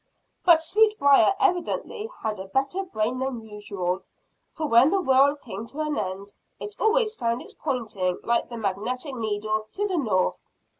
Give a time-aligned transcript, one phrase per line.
[0.43, 4.01] But Sweetbriar evidently had a better brain than usual,
[4.51, 8.57] for when the whirl came to an end, it always found his pointing like the
[8.57, 10.41] magnetic needle to the north.